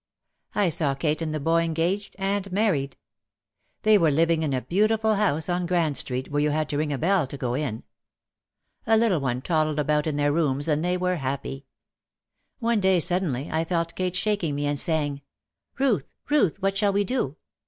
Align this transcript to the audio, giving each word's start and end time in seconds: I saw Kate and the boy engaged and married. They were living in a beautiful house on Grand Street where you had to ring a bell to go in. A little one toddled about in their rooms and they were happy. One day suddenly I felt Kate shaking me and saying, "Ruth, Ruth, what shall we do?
I 0.55 0.69
saw 0.69 0.95
Kate 0.95 1.21
and 1.21 1.31
the 1.31 1.39
boy 1.39 1.61
engaged 1.61 2.15
and 2.17 2.51
married. 2.51 2.97
They 3.83 3.99
were 3.99 4.09
living 4.09 4.41
in 4.41 4.51
a 4.51 4.63
beautiful 4.63 5.13
house 5.13 5.47
on 5.47 5.67
Grand 5.67 5.95
Street 5.95 6.31
where 6.31 6.41
you 6.41 6.49
had 6.49 6.69
to 6.69 6.77
ring 6.79 6.91
a 6.91 6.97
bell 6.97 7.27
to 7.27 7.37
go 7.37 7.53
in. 7.53 7.83
A 8.87 8.97
little 8.97 9.19
one 9.19 9.43
toddled 9.43 9.77
about 9.77 10.07
in 10.07 10.15
their 10.15 10.33
rooms 10.33 10.67
and 10.67 10.83
they 10.83 10.97
were 10.97 11.17
happy. 11.17 11.67
One 12.57 12.79
day 12.79 12.99
suddenly 12.99 13.47
I 13.51 13.63
felt 13.63 13.93
Kate 13.93 14.15
shaking 14.15 14.55
me 14.55 14.65
and 14.65 14.79
saying, 14.79 15.21
"Ruth, 15.77 16.11
Ruth, 16.29 16.59
what 16.63 16.75
shall 16.75 16.93
we 16.93 17.03
do? 17.03 17.35